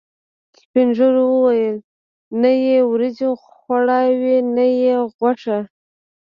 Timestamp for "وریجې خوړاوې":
2.91-4.37